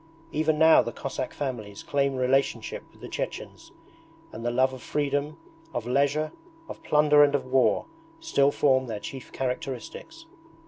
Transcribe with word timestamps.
Even 0.31 0.57
now 0.57 0.81
the 0.81 0.91
Cossack 0.91 1.31
families 1.31 1.83
claim 1.83 2.15
relationship 2.15 2.81
with 2.91 3.01
the 3.01 3.07
Chechens, 3.07 3.71
and 4.31 4.43
the 4.43 4.49
love 4.49 4.73
of 4.73 4.81
freedom, 4.81 5.37
of 5.75 5.85
leisure, 5.85 6.31
of 6.67 6.81
plunder 6.81 7.23
and 7.23 7.35
of 7.35 7.45
war, 7.45 7.85
still 8.19 8.49
form 8.49 8.87
their 8.87 8.99
chief 8.99 9.31
characteristics. 9.31 10.25